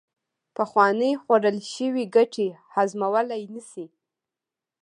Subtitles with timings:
[0.55, 3.85] پخوانې خوړل شوې ګټې هضمولې نشي